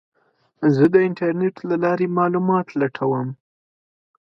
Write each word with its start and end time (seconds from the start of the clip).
زه 0.75 0.83
د 0.93 0.95
انټرنیټ 1.07 1.55
له 1.69 1.75
لارې 1.83 2.07
معلومات 2.17 2.67
لټوم. 2.79 3.27